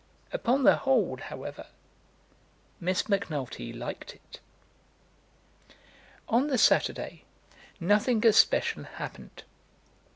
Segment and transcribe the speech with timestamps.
[0.33, 1.67] Upon the whole, however,
[2.79, 4.39] Miss Macnulty liked it.
[6.27, 7.23] On the Saturday
[7.79, 9.43] nothing especial happened.
[9.45, 10.03] Mr.